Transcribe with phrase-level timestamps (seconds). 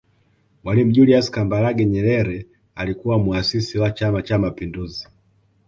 [0.63, 5.07] Mwalimu Julius Kambarage Nyerere alikuwa Muasisi wa Chama Cha Mapinduzi